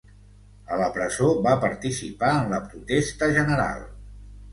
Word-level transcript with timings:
A 0.77 0.77
la 0.79 0.85
presó 0.95 1.27
va 1.47 1.51
participar 1.65 2.31
en 2.37 2.49
la 2.53 2.61
protesta 2.71 3.29
general. 3.37 3.85